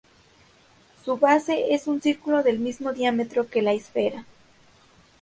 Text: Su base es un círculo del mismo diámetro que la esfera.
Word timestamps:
Su 1.05 1.17
base 1.17 1.75
es 1.75 1.85
un 1.85 2.01
círculo 2.01 2.41
del 2.41 2.57
mismo 2.57 2.91
diámetro 2.91 3.47
que 3.47 3.61
la 3.61 3.73
esfera. 3.73 4.25